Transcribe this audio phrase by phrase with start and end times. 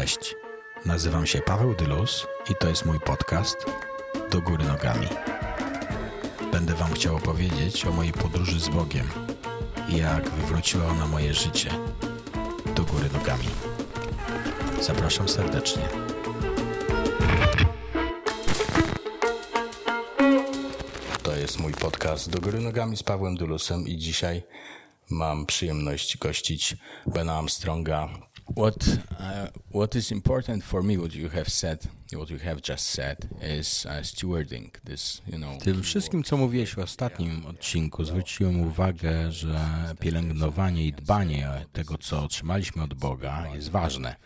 [0.00, 0.34] Cześć,
[0.84, 3.56] nazywam się Paweł Dylus i to jest mój podcast
[4.30, 5.06] Do Góry Nogami.
[6.52, 9.08] Będę Wam chciał opowiedzieć o mojej podróży z Bogiem
[9.88, 11.70] i jak wywróciła ona moje życie
[12.74, 13.44] do góry nogami.
[14.80, 15.82] Zapraszam serdecznie.
[21.22, 24.42] To jest mój podcast Do Góry Nogami z Pawłem Dulusem i dzisiaj
[25.10, 26.76] mam przyjemność gościć
[27.06, 28.08] Bena Armstronga.
[28.54, 28.88] What,
[29.20, 33.28] uh, what is important for me, what you have said, what you have just said,
[33.42, 35.58] is uh, stewarding this, you know.
[35.58, 39.60] Tym wszystkim, co mówiłeś w ostatnim odcinku, zwróciłem uwagę, że
[40.00, 44.16] pielęgnowanie i dbanie tego, co otrzymaliśmy od Boga, jest ważne.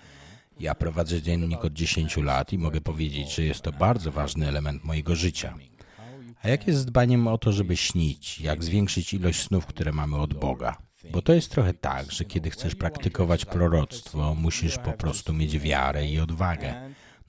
[0.61, 4.85] Ja prowadzę dziennik od 10 lat i mogę powiedzieć, że jest to bardzo ważny element
[4.85, 5.55] mojego życia.
[6.43, 8.41] A jak jest z dbaniem o to, żeby śnić?
[8.41, 10.90] Jak zwiększyć ilość snów, które mamy od Boga?
[11.13, 16.07] Bo to jest trochę tak, że kiedy chcesz praktykować proroctwo, musisz po prostu mieć wiarę
[16.07, 16.75] i odwagę.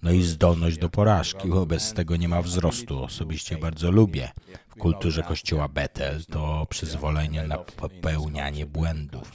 [0.02, 3.04] No i zdolność do porażki, bo bez tego nie ma wzrostu.
[3.04, 4.30] Osobiście bardzo lubię
[4.70, 9.32] w kulturze kościoła Betel to przyzwolenie na popełnianie błędów.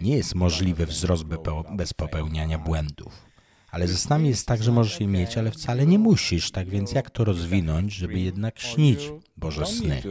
[0.00, 1.24] Nie jest możliwy wzrost
[1.76, 3.26] bez popełniania błędów.
[3.70, 6.50] Ale ze snami jest tak, że możesz je mieć, ale wcale nie musisz.
[6.50, 10.02] Tak więc jak to rozwinąć, żeby jednak śnić Boże sny?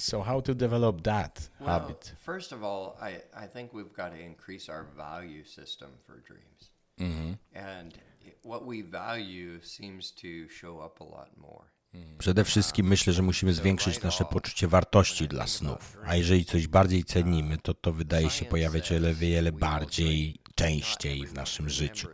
[0.00, 2.14] So how to develop that well, habit?
[2.26, 6.70] First of all, I, I think we've got to increase our value system for dreams.
[6.98, 7.32] Mm-hmm.
[7.54, 7.98] And
[8.42, 11.64] what we value seems to show up a lot more.
[12.18, 15.98] Przede wszystkim myślę, że musimy zwiększyć nasze poczucie wartości dla snów.
[16.06, 21.34] A jeżeli coś bardziej cenimy, to to wydaje się pojawiać o wiele bardziej częściej w
[21.34, 22.08] naszym życiu.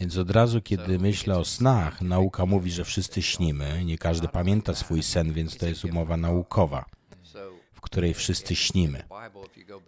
[0.00, 3.84] Więc od razu, kiedy myślę o snach, nauka mówi, że wszyscy śnimy.
[3.84, 6.84] Nie każdy pamięta swój sen, więc to jest umowa naukowa,
[7.78, 9.02] w której wszyscy śnimy.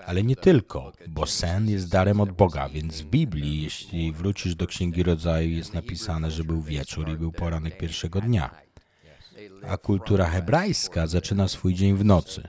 [0.07, 4.67] Ale nie tylko, bo sen jest darem od Boga, więc w Biblii, jeśli wrócisz do
[4.67, 8.51] Księgi Rodzaju, jest napisane, że był wieczór i był poranek pierwszego dnia.
[9.69, 12.43] A kultura hebrajska zaczyna swój dzień w nocy.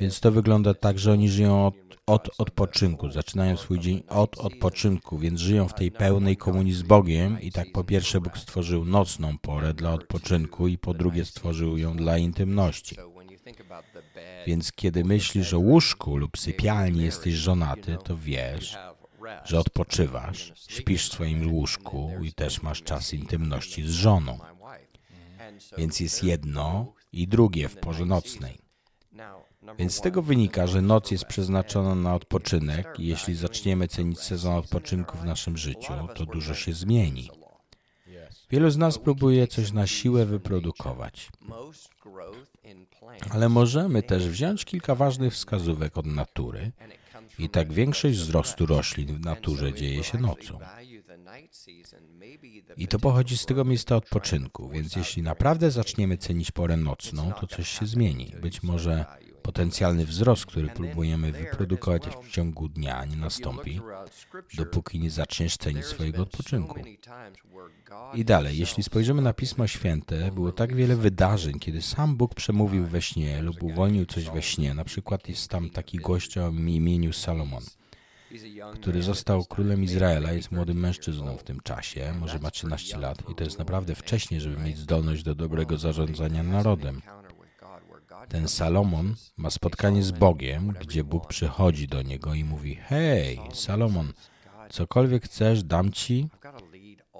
[0.00, 1.74] Więc to wygląda tak, że oni żyją od,
[2.06, 7.40] od odpoczynku, zaczynają swój dzień od odpoczynku, więc żyją w tej pełnej komunii z Bogiem
[7.40, 11.96] i tak po pierwsze Bóg stworzył nocną porę dla odpoczynku i po drugie stworzył ją
[11.96, 12.96] dla intymności.
[14.46, 18.78] Więc kiedy myślisz o łóżku lub sypialni jesteś żonaty, to wiesz,
[19.44, 24.38] że odpoczywasz, śpisz w swoim łóżku i też masz czas intymności z żoną.
[25.78, 28.58] Więc jest jedno i drugie w porze nocnej.
[29.78, 34.54] Więc z tego wynika, że noc jest przeznaczona na odpoczynek i jeśli zaczniemy cenić sezon
[34.54, 37.30] odpoczynku w naszym życiu, to dużo się zmieni.
[38.50, 41.28] Wielu z nas próbuje coś na siłę wyprodukować.
[43.30, 46.72] Ale możemy też wziąć kilka ważnych wskazówek od natury
[47.38, 50.58] i tak większość wzrostu roślin w naturze dzieje się nocą.
[52.76, 57.46] I to pochodzi z tego miejsca odpoczynku, więc jeśli naprawdę zaczniemy cenić porę nocną, to
[57.46, 58.32] coś się zmieni.
[58.40, 59.04] Być może
[59.48, 63.80] Potencjalny wzrost, który próbujemy wyprodukować w ciągu dnia, nie nastąpi,
[64.54, 66.80] dopóki nie zaczniesz cenić swojego odpoczynku.
[68.14, 72.86] I dalej, jeśli spojrzymy na Pismo Święte, było tak wiele wydarzeń, kiedy sam Bóg przemówił
[72.86, 74.74] we śnie lub uwolnił coś we śnie.
[74.74, 77.64] Na przykład jest tam taki gość o imieniu Salomon
[78.74, 83.34] który został królem Izraela, jest młodym mężczyzną w tym czasie, może ma 13 lat i
[83.34, 87.02] to jest naprawdę wcześnie, żeby mieć zdolność do dobrego zarządzania narodem.
[88.28, 94.12] Ten Salomon ma spotkanie z Bogiem, gdzie Bóg przychodzi do niego i mówi: Hej, Salomon,
[94.70, 96.28] cokolwiek chcesz, dam ci.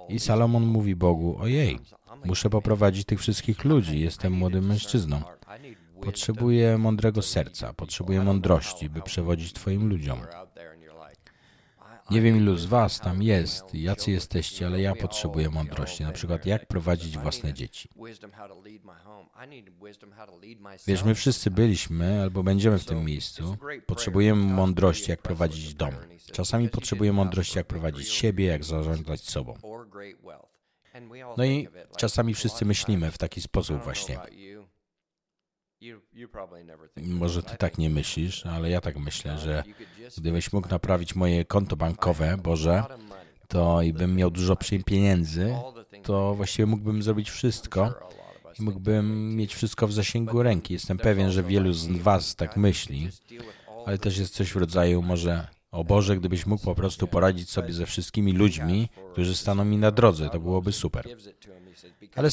[0.09, 1.79] I Salomon mówi Bogu: Ojej,
[2.25, 5.21] muszę poprowadzić tych wszystkich ludzi, jestem młodym mężczyzną.
[6.01, 10.19] Potrzebuję mądrego serca, potrzebuję mądrości, by przewodzić Twoim ludziom.
[12.11, 16.03] Nie wiem, ilu z Was tam jest, jacy jesteście, ale ja potrzebuję mądrości.
[16.03, 17.89] Na przykład, jak prowadzić własne dzieci.
[20.87, 23.57] Wiesz, my wszyscy byliśmy albo będziemy w tym miejscu.
[23.85, 25.93] Potrzebujemy mądrości, jak prowadzić dom.
[26.31, 29.53] Czasami potrzebujemy mądrości, jak prowadzić siebie, jak zarządzać sobą.
[31.37, 31.67] No i
[31.97, 34.19] czasami wszyscy myślimy w taki sposób właśnie.
[36.97, 39.63] Może ty tak nie myślisz, ale ja tak myślę, że
[40.17, 42.83] gdybyś mógł naprawić moje konto bankowe, Boże,
[43.47, 44.55] to i bym miał dużo
[44.85, 45.55] pieniędzy,
[46.03, 47.93] to właściwie mógłbym zrobić wszystko
[48.59, 50.73] i mógłbym mieć wszystko w zasięgu ręki.
[50.73, 53.09] Jestem pewien, że wielu z Was tak myśli,
[53.85, 57.73] ale też jest coś w rodzaju może, o Boże, gdybyś mógł po prostu poradzić sobie
[57.73, 61.07] ze wszystkimi ludźmi, którzy staną mi na drodze, to byłoby super.
[62.15, 62.29] Ale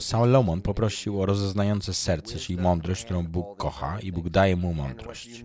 [0.00, 5.44] Salomon poprosił o rozeznające serce, czyli mądrość, którą Bóg kocha i Bóg daje mu mądrość.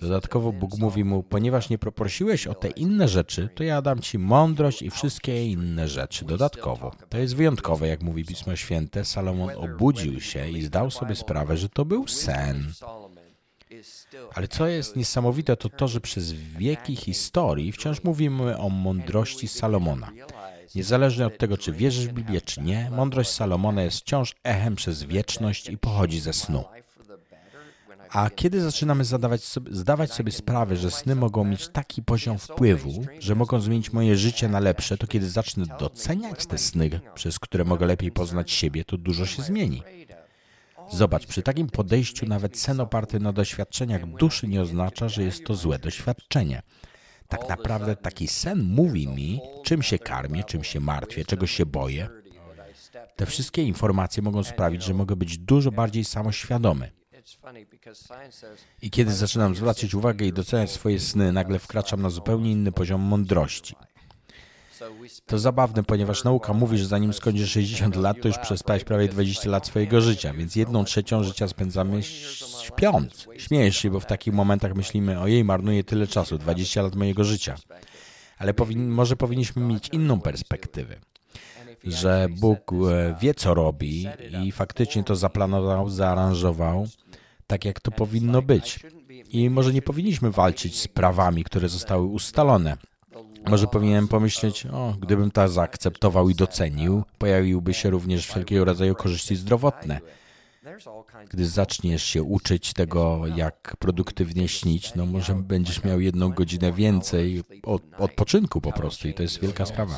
[0.00, 4.18] Dodatkowo Bóg mówi mu, ponieważ nie poprosiłeś o te inne rzeczy, to ja dam ci
[4.18, 6.92] mądrość i wszystkie inne rzeczy dodatkowo.
[7.08, 9.04] To jest wyjątkowe, jak mówi Pismo Święte.
[9.04, 12.72] Salomon obudził się i zdał sobie sprawę, że to był sen.
[14.34, 20.12] Ale co jest niesamowite, to to, że przez wieki historii wciąż mówimy o mądrości Salomona.
[20.74, 25.02] Niezależnie od tego, czy wierzysz w Biblię, czy nie, mądrość Salomona jest wciąż echem przez
[25.02, 26.64] wieczność i pochodzi ze snu.
[28.10, 33.04] A kiedy zaczynamy zadawać sobie, zdawać sobie sprawę, że sny mogą mieć taki poziom wpływu,
[33.18, 37.64] że mogą zmienić moje życie na lepsze, to kiedy zacznę doceniać te sny, przez które
[37.64, 39.82] mogę lepiej poznać siebie, to dużo się zmieni.
[40.90, 45.54] Zobacz, przy takim podejściu nawet sen oparty na doświadczeniach duszy nie oznacza, że jest to
[45.54, 46.62] złe doświadczenie.
[47.28, 52.08] Tak naprawdę taki sen mówi mi, czym się karmię, czym się martwię, czego się boję.
[53.16, 56.90] Te wszystkie informacje mogą sprawić, że mogę być dużo bardziej samoświadomy.
[58.82, 63.00] I kiedy zaczynam zwracać uwagę i doceniać swoje sny, nagle wkraczam na zupełnie inny poziom
[63.00, 63.74] mądrości.
[65.26, 69.50] To zabawne, ponieważ nauka mówi, że zanim skończysz 60 lat, to już przespałeś prawie 20
[69.50, 72.02] lat swojego życia, więc jedną trzecią życia spędzamy
[72.62, 73.28] śpiąc.
[73.38, 77.54] Śmiejesz się, bo w takich momentach myślimy, ojej, marnuję tyle czasu, 20 lat mojego życia.
[78.38, 80.96] Ale powin może powinniśmy mieć inną perspektywę
[81.84, 84.06] że Bóg e, wie, co robi
[84.44, 86.86] i faktycznie to zaplanował, zaaranżował
[87.46, 88.80] tak, jak to powinno być.
[89.30, 92.76] I może nie powinniśmy walczyć z prawami, które zostały ustalone.
[93.46, 99.36] Może powinienem pomyśleć, o, gdybym to zaakceptował i docenił, pojawiłby się również wszelkiego rodzaju korzyści
[99.36, 100.00] zdrowotne.
[101.30, 107.42] Gdy zaczniesz się uczyć tego, jak produktywnie śnić, no może będziesz miał jedną godzinę więcej
[107.62, 109.96] od, odpoczynku po prostu i to jest wielka sprawa.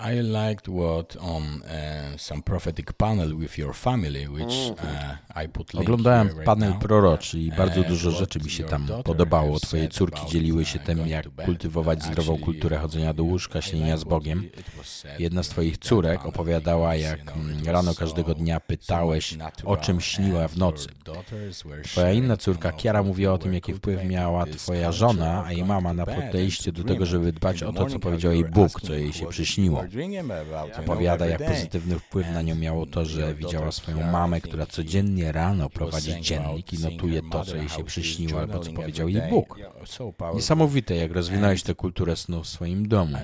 [0.00, 4.72] I liked what on uh, some prophetic panel with your family, which mm.
[4.72, 9.60] uh, I put Oglądałem panel proroczy i bardzo dużo rzeczy mi się tam podobało.
[9.60, 14.48] Twoje córki dzieliły się tym, jak kultywować zdrową kulturę chodzenia do łóżka, śnienia z Bogiem.
[15.18, 20.56] Jedna z twoich córek opowiadała, jak mm, rano każdego dnia pytałeś, o czym śniła w
[20.56, 20.88] nocy.
[21.84, 25.94] Twoja inna córka, Kiara, mówiła o tym, jaki wpływ miała twoja żona, a jej mama
[25.94, 29.26] na podejście do tego, żeby dbać o to, co powiedział jej Bóg, co jej się
[29.26, 29.67] przyśniło.
[30.78, 35.70] Opowiada, jak pozytywny wpływ na nią miało to, że widziała swoją mamę, która codziennie rano
[35.70, 39.58] prowadzi dziennik i notuje to, co jej się przyśniło albo co powiedział jej Bóg.
[40.34, 43.18] Niesamowite, jak rozwinąłeś tę kulturę snu w swoim domu.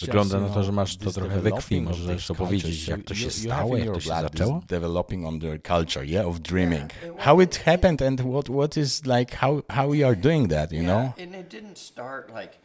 [0.00, 1.80] Wygląda na to, że masz to trochę we krwi.
[1.80, 4.62] Możesz opowiedzieć, jak to się stało, jak to się zaczęło?
[4.68, 6.90] Developing on the culture, yeah, of dreaming.
[7.18, 10.82] How it happened and what, what is like, how, how you are doing that, you
[10.82, 11.12] know?
[11.22, 12.58] And it didn't start like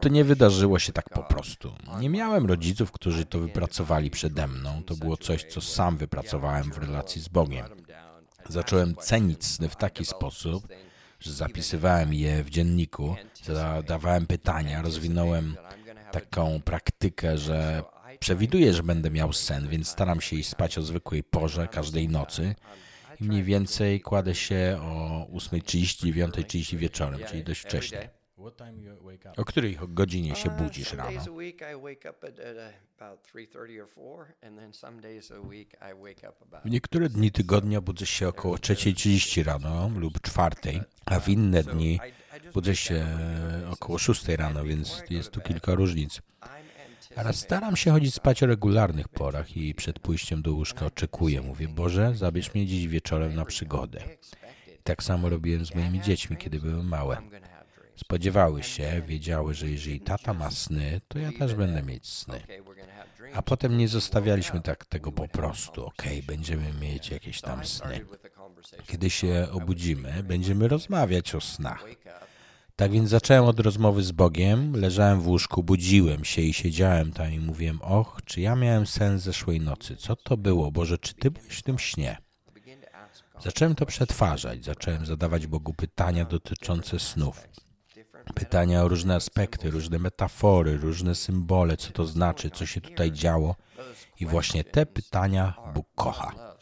[0.00, 1.74] To nie wydarzyło się tak po prostu.
[2.00, 4.82] Nie miałem rodziców, którzy to wypracowali przede mną.
[4.86, 7.66] To było coś, co sam wypracowałem w relacji z Bogiem.
[8.48, 10.68] Zacząłem cenić sny w taki sposób,
[11.20, 15.56] że zapisywałem je w dzienniku, zadawałem pytania, rozwinąłem
[16.12, 17.82] taką praktykę, że
[18.18, 22.54] przewiduję, że będę miał sen, więc staram się iść spać o zwykłej porze każdej nocy
[23.22, 28.10] mniej więcej kładę się o 8.30, 9.30 wieczorem, czyli dość wcześnie.
[29.36, 31.20] O której godzinie się budzisz rano?
[36.64, 42.00] W niektóre dni tygodnia budzę się około 3.30 rano lub 4.00, a w inne dni
[42.54, 43.06] budzę się
[43.70, 46.22] około 6 rano, więc jest tu kilka różnic.
[47.16, 51.42] Ale staram się chodzić spać o regularnych porach i przed pójściem do łóżka oczekuję.
[51.42, 54.00] Mówię, Boże, zabierz mnie dziś wieczorem na przygodę.
[54.80, 57.16] I tak samo robiłem z moimi dziećmi, kiedy były małe.
[57.96, 62.40] Spodziewały się, wiedziały, że jeżeli tata ma sny, to ja też będę mieć sny.
[63.34, 65.86] A potem nie zostawialiśmy tak tego po prostu.
[65.86, 68.00] Okej, okay, będziemy mieć jakieś tam sny.
[68.86, 71.84] Kiedy się obudzimy, będziemy rozmawiać o snach.
[72.76, 77.32] Tak więc zacząłem od rozmowy z Bogiem, leżałem w łóżku, budziłem się i siedziałem tam
[77.32, 79.96] i mówiłem, och, czy ja miałem sen zeszłej nocy?
[79.96, 80.70] Co to było?
[80.70, 82.16] Boże, czy Ty byłeś w tym śnie?
[83.40, 87.48] Zacząłem to przetwarzać, zacząłem zadawać Bogu pytania dotyczące snów.
[88.34, 93.56] Pytania o różne aspekty, różne metafory, różne symbole, co to znaczy, co się tutaj działo.
[94.20, 96.54] I właśnie te pytania Bóg kocha.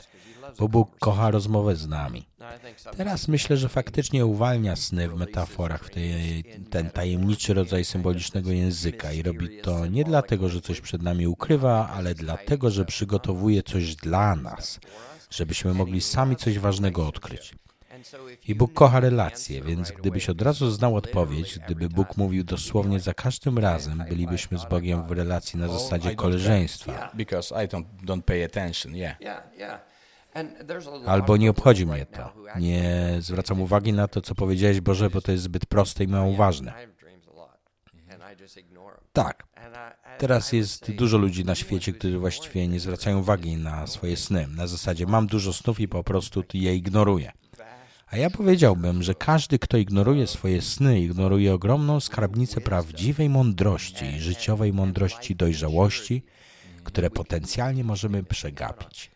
[0.59, 2.26] Bo Bóg kocha rozmowę z nami.
[2.97, 9.12] Teraz myślę, że faktycznie uwalnia sny w metaforach, w tej, ten tajemniczy rodzaj symbolicznego języka
[9.12, 13.97] i robi to nie dlatego, że coś przed nami ukrywa, ale dlatego, że przygotowuje coś
[13.97, 14.80] dla nas,
[15.30, 17.54] żebyśmy mogli sami coś ważnego odkryć.
[18.49, 23.14] I Bóg kocha relacje, więc gdybyś od razu znał odpowiedź, gdyby Bóg mówił dosłownie za
[23.14, 27.11] każdym razem, bylibyśmy z Bogiem w relacji na zasadzie koleżeństwa.
[27.14, 29.16] Because I don't, don't pay attention, yeah.
[31.07, 32.33] Albo nie obchodzi mnie to.
[32.57, 36.35] Nie zwracam uwagi na to, co powiedziałeś, Boże, bo to jest zbyt proste i mało
[36.35, 36.73] ważne.
[39.13, 39.45] Tak.
[40.19, 44.47] Teraz jest dużo ludzi na świecie, którzy właściwie nie zwracają uwagi na swoje sny.
[44.57, 47.33] Na zasadzie mam dużo snów i po prostu je ignoruję.
[48.07, 54.73] A ja powiedziałbym, że każdy, kto ignoruje swoje sny, ignoruje ogromną skarbnicę prawdziwej mądrości życiowej
[54.73, 56.23] mądrości dojrzałości,
[56.85, 59.11] które potencjalnie możemy przegapić.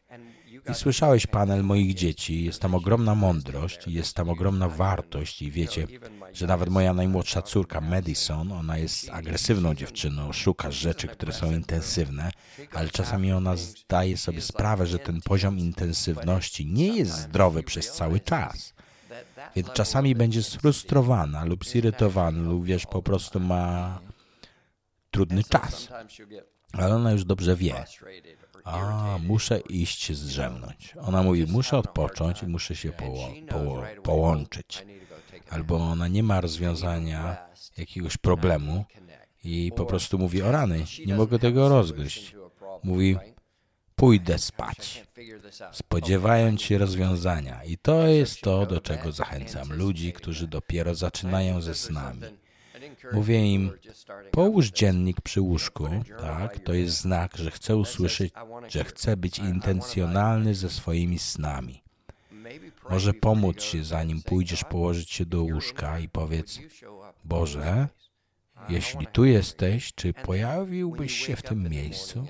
[0.71, 5.87] I słyszałeś panel moich dzieci, jest tam ogromna mądrość, jest tam ogromna wartość i wiecie,
[6.33, 12.31] że nawet moja najmłodsza córka Madison, ona jest agresywną dziewczyną, szuka rzeczy, które są intensywne,
[12.73, 18.21] ale czasami ona zdaje sobie sprawę, że ten poziom intensywności nie jest zdrowy przez cały
[18.21, 18.75] czas.
[19.57, 24.01] Więc czasami będzie sfrustrowana lub zirytowana lub wiesz, po prostu ma
[25.11, 25.89] trudny czas.
[26.73, 27.85] Ale ona już dobrze wie.
[28.65, 30.95] A, muszę iść zdrzemnąć.
[31.01, 34.87] Ona mówi, muszę odpocząć i muszę się poło poło połączyć.
[35.51, 37.37] Albo ona nie ma rozwiązania
[37.77, 38.85] jakiegoś problemu
[39.45, 42.37] i po prostu mówi, o rany, nie mogę tego rozgryźć.
[42.83, 43.17] Mówi,
[43.97, 45.05] pójdę spać,
[45.73, 47.65] spodziewając się rozwiązania.
[47.65, 52.21] I to jest to, do czego zachęcam ludzi, którzy dopiero zaczynają ze snami.
[53.13, 53.73] Mówię im,
[54.31, 55.89] połóż dziennik przy łóżku,
[56.21, 58.33] tak, to jest znak, że chcę usłyszeć,
[58.69, 61.83] że chcę być intencjonalny ze swoimi snami.
[62.91, 66.59] Może pomóc się, zanim pójdziesz położyć się do łóżka i powiedz,
[67.25, 67.89] Boże,
[68.69, 72.27] jeśli tu jesteś, czy pojawiłbyś się w tym miejscu?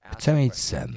[0.00, 0.96] Chcę mieć sen.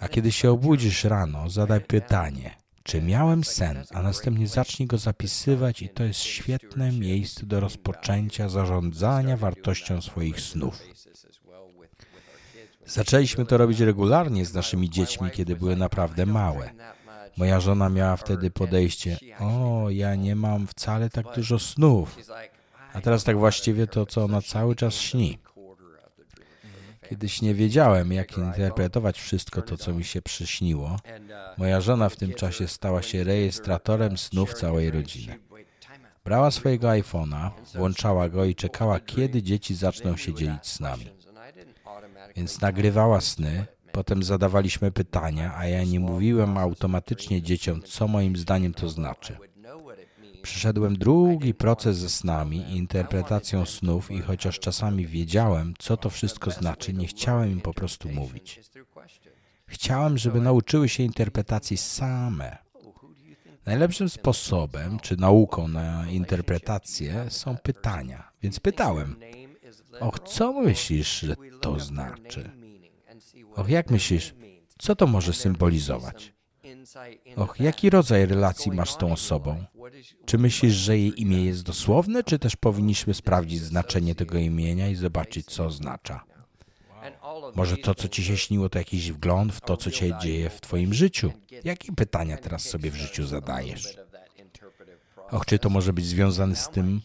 [0.00, 2.54] A kiedy się obudzisz rano, zadaj pytanie,
[2.84, 8.48] czy miałem sen, a następnie zacznij go zapisywać i to jest świetne miejsce do rozpoczęcia
[8.48, 10.78] zarządzania wartością swoich snów.
[12.86, 16.70] Zaczęliśmy to robić regularnie z naszymi dziećmi, kiedy były naprawdę małe.
[17.36, 22.18] Moja żona miała wtedy podejście: O, ja nie mam wcale tak dużo snów.
[22.92, 25.38] A teraz tak właściwie to, co ona cały czas śni.
[27.08, 30.96] Kiedyś nie wiedziałem, jak interpretować wszystko to, co mi się przyśniło.
[31.58, 35.38] Moja żona w tym czasie stała się rejestratorem snów całej rodziny.
[36.24, 41.06] Brała swojego iPhone'a, włączała go i czekała, kiedy dzieci zaczną się dzielić z nami.
[42.36, 48.74] Więc nagrywała sny, potem zadawaliśmy pytania, a ja nie mówiłem automatycznie dzieciom, co moim zdaniem
[48.74, 49.36] to znaczy.
[50.44, 56.50] Przyszedłem drugi proces ze snami i interpretacją snów i chociaż czasami wiedziałem, co to wszystko
[56.50, 58.60] znaczy, nie chciałem im po prostu mówić.
[59.66, 62.58] Chciałem, żeby nauczyły się interpretacji same.
[63.66, 68.30] Najlepszym sposobem, czy nauką na interpretację są pytania.
[68.42, 69.16] Więc pytałem,
[70.00, 72.50] och, co myślisz, że to znaczy?
[73.54, 74.34] Och, jak myślisz,
[74.78, 76.34] co to może symbolizować?
[77.36, 79.64] Och, jaki rodzaj relacji masz z tą osobą?
[80.26, 84.94] Czy myślisz, że jej imię jest dosłowne, czy też powinniśmy sprawdzić znaczenie tego imienia i
[84.94, 86.24] zobaczyć, co oznacza?
[87.54, 90.60] Może to, co ci się śniło, to jakiś wgląd w to, co się dzieje w
[90.60, 91.32] twoim życiu?
[91.64, 93.96] Jakie pytania teraz sobie w życiu zadajesz?
[95.30, 97.00] Och, czy to może być związane z tym,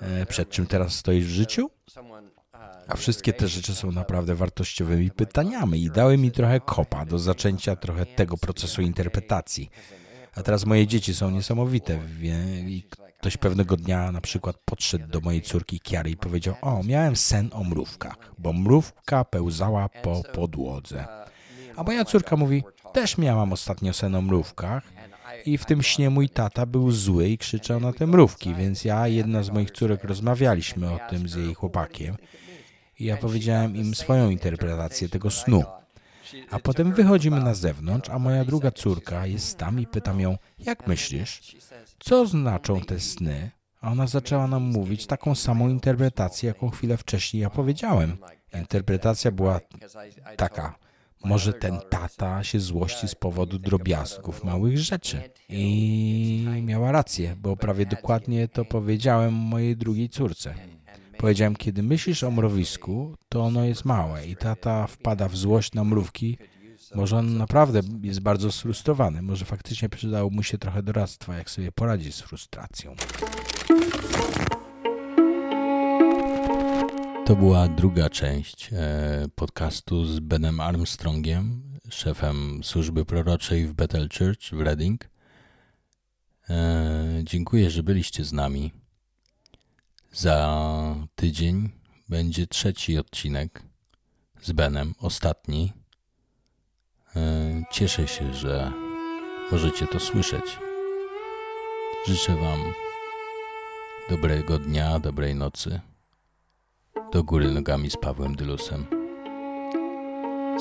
[0.00, 1.70] e, przed czym teraz stoisz w życiu?
[2.88, 7.76] A wszystkie te rzeczy są naprawdę wartościowymi pytaniami i dały mi trochę kopa do zaczęcia
[7.76, 9.70] trochę tego procesu interpretacji.
[10.40, 11.98] A teraz moje dzieci są niesamowite.
[12.66, 12.84] I
[13.20, 17.50] ktoś pewnego dnia na przykład podszedł do mojej córki Kiary i powiedział: O, miałem sen
[17.52, 21.06] o mrówkach, bo mrówka pełzała po podłodze.
[21.76, 24.82] A moja córka mówi: Też miałam ostatnio sen o mrówkach.
[25.46, 29.08] I w tym śnie mój tata był zły i krzyczał na te mrówki, więc ja,
[29.08, 32.16] jedna z moich córek, rozmawialiśmy o tym z jej chłopakiem.
[32.98, 35.62] I ja powiedziałem im swoją interpretację tego snu.
[36.50, 40.86] A potem wychodzimy na zewnątrz, a moja druga córka jest tam i pytam ją, jak
[40.86, 41.56] myślisz,
[41.98, 43.50] co znaczą te sny?
[43.80, 48.16] A ona zaczęła nam mówić taką samą interpretację, jaką chwilę wcześniej ja powiedziałem.
[48.54, 49.60] Interpretacja była
[50.36, 50.78] taka,
[51.24, 55.22] może ten tata się złości z powodu drobiazgów małych rzeczy.
[55.48, 60.54] I miała rację, bo prawie dokładnie to powiedziałem mojej drugiej córce.
[61.20, 65.84] Powiedziałem, kiedy myślisz o mrowisku, to ono jest małe i tata wpada w złość na
[65.84, 66.38] mrówki,
[66.94, 69.22] Może on naprawdę jest bardzo sfrustrowany.
[69.22, 72.96] Może faktycznie przydało mu się trochę doradztwa, jak sobie poradzić z frustracją.
[77.26, 84.50] To była druga część e, podcastu z Benem Armstrongiem, szefem służby proroczej w Bethel Church
[84.52, 85.08] w Reading.
[86.50, 88.72] E, dziękuję, że byliście z nami.
[90.12, 91.70] Za tydzień
[92.08, 93.62] będzie trzeci odcinek
[94.42, 95.72] z Benem, ostatni.
[97.16, 97.20] E,
[97.70, 98.72] cieszę się, że
[99.52, 100.58] możecie to słyszeć.
[102.06, 102.60] Życzę Wam
[104.10, 105.80] dobrego dnia, dobrej nocy.
[107.12, 108.86] Do góry nogami z Pawłem Dylusem.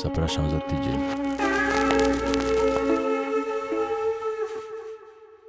[0.03, 1.48] Zapraszam za tydzień.